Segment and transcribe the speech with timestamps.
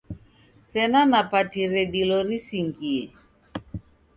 [0.71, 3.01] Sena napatire dilo risingie.